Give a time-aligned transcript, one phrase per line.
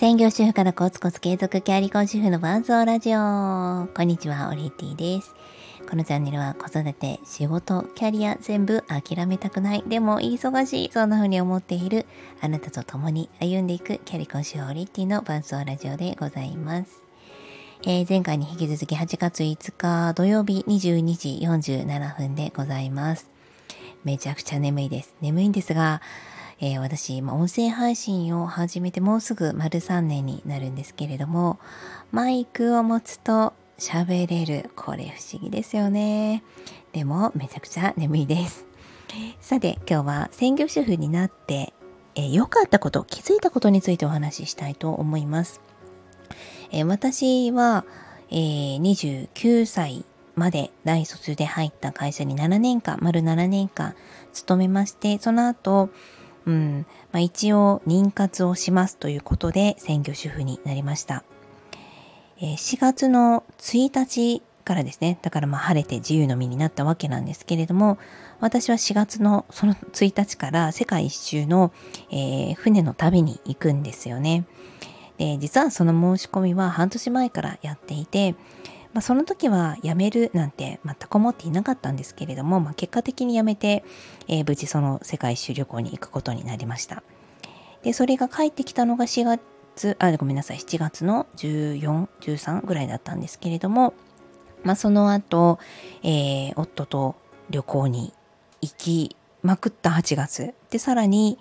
[0.00, 3.18] 専業主婦からコツコツ継続キャリコン主婦の伴奏ラジオ。
[3.94, 5.34] こんにちは、オリティです。
[5.90, 9.84] このチャンネルは子育て、仕事、キャリア全部諦めたくない。
[9.86, 10.90] でも忙しい。
[10.90, 12.06] そんな風に思っている
[12.40, 17.02] あなたと共に歩んでいくキャリコン主婦オリティの伴奏ラジオでございます。
[17.82, 23.28] えー、前回に引き続き8月5日土曜日22時47分でございます。
[24.04, 25.14] めちゃくちゃ眠いです。
[25.20, 26.00] 眠いんですが、
[26.62, 31.58] えー、私、音声配信を始めてもうすぐ丸3年になるんですけれども、
[32.12, 34.68] マイクを持つと喋れる。
[34.76, 36.42] これ不思議ですよね。
[36.92, 38.66] でも、めちゃくちゃ眠いです。
[39.40, 41.72] さて、今日は専業主婦になって、
[42.14, 45.62] えー、良かったこと、気づいたことについてお話ししたいと思います。
[46.72, 47.86] えー、私は、
[48.30, 53.94] えー、29歳まで大卒で入った会社に7年間、丸7年間
[54.34, 55.88] 勤めまして、その後、
[56.46, 61.24] うん、まあ、一応妊活をしますということで専業主婦になりました。
[62.38, 67.98] えー、4月の1日からですね、だからまあ晴れて自由の身になったわけなんですけれども、
[68.40, 71.72] 私は4月のその1日から世界一周の、
[72.10, 74.44] えー、船の旅に行くんですよね。
[75.18, 78.34] で、実はその申し込みは半年前からやっていて、
[78.92, 83.84] まあ、その時は辞めるなんて全く思っていなかったんですけれども、まあ、結果的に辞めて、
[84.26, 87.02] えー、無事その世界一周旅行に行くことになりました。
[87.82, 93.94] で、それが帰ってきたのが4月、あ、ごめんなさい、7月の14、13ぐらいだったんですけれども、
[94.64, 95.58] まあ、その後、
[96.02, 97.16] えー、夫と
[97.48, 98.12] 旅行に
[98.60, 100.54] 行きまくった8月。
[100.70, 101.38] で、さらに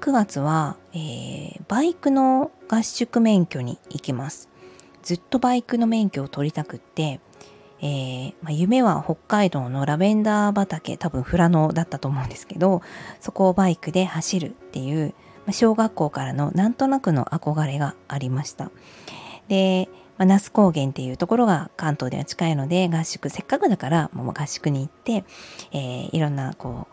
[0.00, 4.51] 9月は、えー、バイクの合宿免許に行きます。
[5.02, 7.20] ずっとバイクの免許を取りたくって、
[7.80, 12.80] えー、まあ、夢は北海道のラベンダー畑、多分富良野だったと思うんですけど、
[13.20, 15.14] そこをバイクで走るっていう、
[15.46, 18.70] まあ、小学校からのなんとなくの憧れがありました。
[19.48, 25.24] で、まあ、那須高原っていうところが関東では近いので、合宿、せっかくだからもう合宿に行って、
[25.72, 26.86] えー、いろんなこ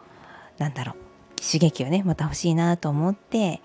[0.58, 0.96] う、なんだろう、
[1.40, 3.62] 刺激をね、また欲しいなと思って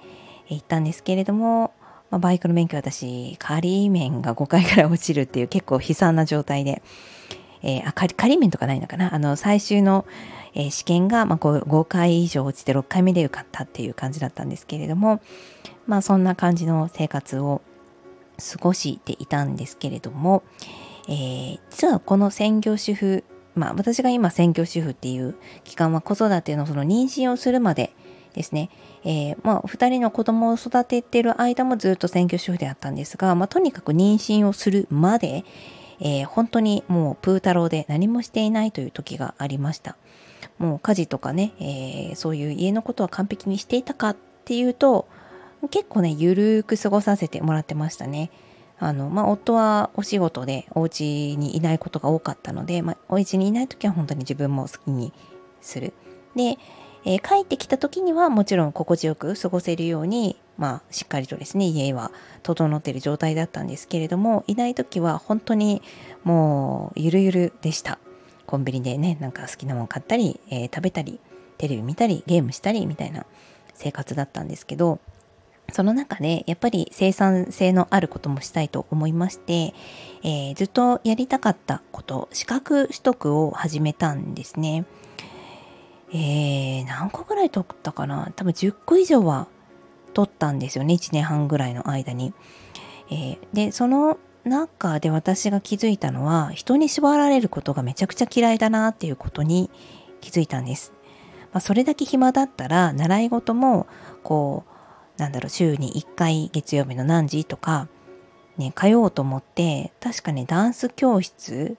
[0.48, 1.72] 行ったんですけれども、
[2.14, 6.80] まあ、バイクの免許私、仮面が5回ぐら落ちるっていう結構悲惨な状態で、
[7.60, 9.12] えー、あ仮、仮面とかないのかな？
[9.12, 10.06] あの、最終の、
[10.54, 15.20] えー、試験が、まあ5、5回以上落ちて6回目で受かったっていう感じだったんですけれども、
[15.88, 17.62] まあそんな感じの生活を
[18.38, 20.44] 過ごしていたんですけれども、
[21.08, 23.24] えー、実はこの専業主婦、
[23.56, 27.92] まあ私が今専業主婦っていう期間は子育てのその妊娠をするまで
[28.34, 28.68] ですね、
[29.04, 35.44] えー、まあ、2人の子供を育ててる間もずっと専業主婦であったんですが、まあ、とにかく妊娠をするまで、
[36.00, 39.96] えー、本当にもうプー太郎で何もしていないという時がありました。
[40.58, 45.08] もう家事とかね、えー、そういう家のことは完璧にしていたかっていうと、
[45.70, 48.30] 結構ね、ゆるーく過ごさせてもらってましたね。
[48.78, 55.12] あの、まあ、夫はお仕事でお家にいないことが多かったので、まあ、お家にいない時は本当に自分も好きに
[55.60, 55.94] する。
[56.36, 56.58] で、
[57.04, 62.10] えー、帰ってきた時にはもちろん心地よく過ごせるように、まあ、しっかりとですね、家は
[62.42, 65.82] 整っている状態だったんですけれども、いない時は本当に
[66.22, 67.98] もうゆるゆるでした。
[68.46, 71.20] コンビニでね、なんか好きなもの買ったり、えー、食べたり、
[71.58, 73.26] テレビ見たり、ゲームしたりみたいな
[73.74, 75.00] 生活だったんですけど、
[75.72, 79.74] その中でやっぱり生産性のあることもしたいと思いまして、
[80.22, 84.84] えー、ずっとやりたかったこと、資格取得を始めたんですね。
[86.14, 88.32] えー、何個ぐらい取ったかな？
[88.36, 89.48] 多分10個以上は
[90.14, 92.32] 取ったんですよね1年半ぐらいの間に。
[93.10, 99.70] えー、でその中で私が気づいたのは人に縛られることがめちゃくちゃ嫌いだなっていうことに
[100.20, 100.92] 気づいたんです。
[101.52, 103.86] まあ、それだけ暇だったら習い事も
[104.22, 104.64] こ
[105.18, 107.88] うなんだろう週に1回月曜日の何時とか
[108.56, 111.76] ね通おうと思って確かねダンス教室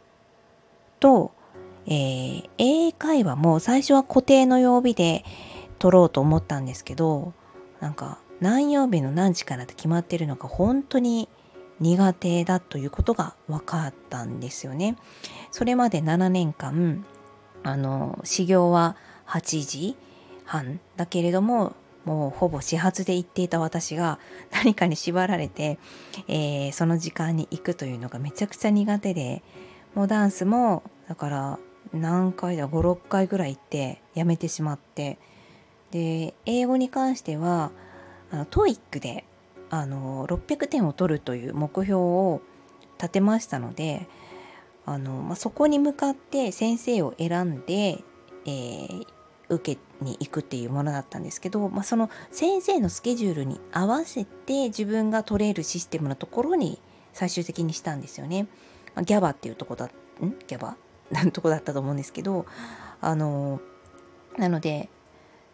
[0.99, 1.31] と
[1.87, 5.23] えー、英会話も最初は固定の曜日で
[5.79, 7.33] 撮ろうと思ったんですけど
[7.79, 11.29] なんか何曜日の何時からって決まってるのが本当に
[11.79, 14.95] 苦手だということが分かったんですよね。
[15.51, 17.05] それまで7年間
[17.63, 18.95] あの始業は
[19.27, 19.97] 8時
[20.45, 21.75] 半だけれども
[22.05, 24.19] もうほぼ始発で行っていた私が
[24.51, 25.79] 何かに縛られて、
[26.27, 29.43] えー、その時間に行くというのがめちゃくちゃ苦手で
[29.95, 31.59] もうダンスもだから
[31.95, 35.17] 何回だ56回ぐらい行ってやめてしまって。
[35.91, 37.71] で英語に関しては
[38.29, 39.23] あの TOEIC で
[39.69, 42.41] あの600点を取るという目標を
[42.97, 44.07] 立てましたので
[44.85, 48.03] あの、まあ、そこに向かって先生を選んで、
[48.45, 49.05] えー、
[49.49, 56.79] 受けに行くっていうものだったんですけど、まあ、その先生のスケジュールに合わせて自分が取れるシステムのところに
[57.13, 58.47] 最終的にしたんですよね。
[58.95, 59.89] ま、ギャバっていうとこだん？
[60.47, 60.75] ギャバ？
[61.11, 62.45] なとこだったと思うんですけど
[63.01, 63.59] あの
[64.37, 64.89] なので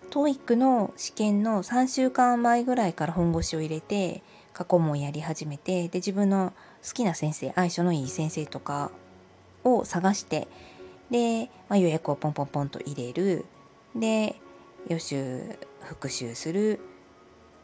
[0.09, 6.53] TOEIC の試験の3週間前ぐらいから本腰を入れて過去問やり始めてで自分の
[6.85, 8.91] 好きな先生相性のいい先生とか
[9.63, 10.47] を探して
[11.09, 13.45] で、まあ、予約をポンポンポンと入れる。
[13.95, 14.35] で
[14.87, 15.41] 予習
[15.81, 16.79] 復習する。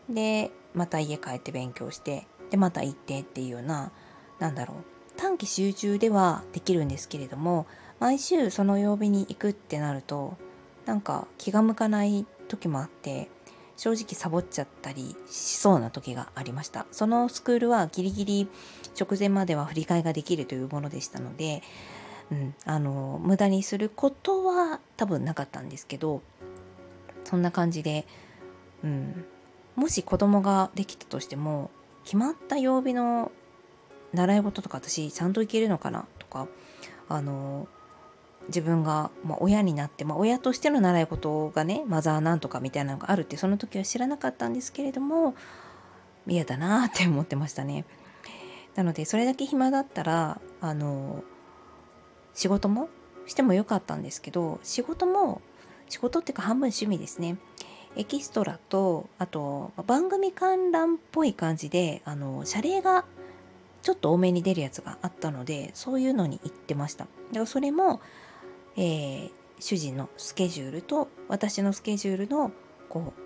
[0.10, 3.92] でまた家帰って勉強してでまた行ってっていうような
[4.39, 4.96] なんだろう。
[5.17, 7.65] 短期集中ではできるんですけれども
[7.99, 10.37] 毎週その曜日に行くってなると
[10.85, 13.29] なんか気が向かない時もあって
[13.75, 16.87] 正直サボっちゃったりしそうな時がありました。
[16.91, 18.47] そのスクールはギリギリ
[18.99, 21.61] 直前までは振り替えができるというものでしたので
[22.31, 26.21] うん、あの無駄にすることは多分なかったんですけど
[27.23, 28.05] そんな感じで、
[28.83, 29.25] うん、
[29.75, 31.71] もし子供ができたとしても
[32.03, 33.31] 決まった曜日の
[34.13, 36.48] 習い事とか私ちゃんと行けるのかなとか
[37.09, 37.68] あの
[38.48, 45.36] 自分が、まあ、親になって、まあ、親としての習い事がねマザーなんとかみたいなのがあるってその時は知らなかったんですけれども
[46.25, 47.86] 嫌だなって思ってましたね。
[48.75, 51.24] なのでそれだけ暇だったらあの
[52.36, 52.89] 仕事も
[53.25, 55.42] してもよかったんですけど仕事も
[55.89, 57.38] 仕事っていうか半分趣味ですね
[57.95, 63.06] エキストラとあと番組観覧っぽい感じであの謝礼が
[63.88, 68.01] ちょっと多めに出るやつがあったのでそういうのに行ってましただからそれも、
[68.75, 69.31] えー、
[69.62, 72.51] 主人のスケジュールと私のスケジュールの
[72.89, 73.22] こう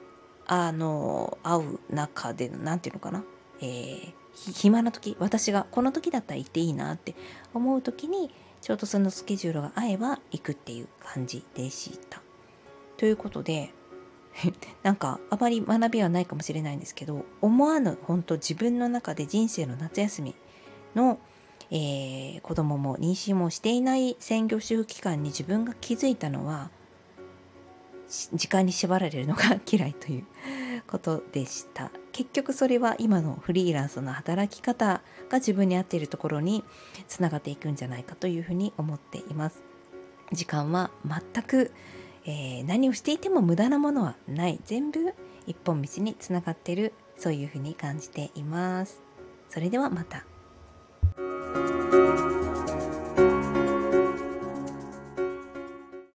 [0.45, 3.23] あの合う中での何て言うのかな、
[3.59, 4.13] えー、
[4.53, 7.15] 暇な時私がこの時だったら行っていいなって
[7.55, 8.31] 思う時に
[8.61, 12.21] ちょうどそのスケジュールが合えば行くっていう感じでした。
[12.97, 13.73] ということで
[14.83, 20.35] なんかあまり学びはないかもしれないんですけど思わぬ本当自分の中で人生の夏休み
[20.95, 21.19] の、
[21.69, 26.69] えー、子供も妊娠もしていない専業主婦期間に自分が気づいたのは
[28.33, 30.25] 時間に縛られるのが嫌いという
[30.85, 31.91] ことでした。
[32.11, 36.65] 結局それは今のフリーランスの働き方が自分に合っているところに
[37.07, 39.63] つながっていくんじゃないかというふうに思っています。
[40.33, 41.71] 時間は全く、
[42.25, 44.59] えー、何をしていても無駄なものはない。
[44.65, 45.13] 全部
[45.47, 46.93] 一本道につながっている。
[47.17, 49.01] そういうふうに感じています。
[49.49, 50.25] それではまた。
[51.55, 52.10] you